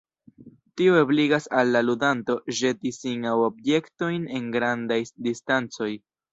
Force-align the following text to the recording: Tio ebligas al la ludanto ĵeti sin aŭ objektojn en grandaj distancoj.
Tio 0.79 0.95
ebligas 1.01 1.45
al 1.59 1.69
la 1.75 1.83
ludanto 1.85 2.37
ĵeti 2.61 2.95
sin 2.97 3.29
aŭ 3.35 3.35
objektojn 3.51 4.27
en 4.41 4.51
grandaj 4.59 5.01
distancoj. 5.31 5.95